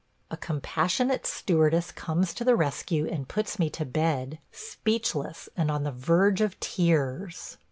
[0.31, 5.83] A compassionate stewardess comes to the rescue and puts me to bed– speechless and on
[5.83, 7.57] the verge of tears.